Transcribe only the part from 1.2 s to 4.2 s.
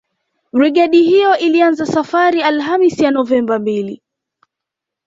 ilianza safari Alhamisi ya Novemba mbili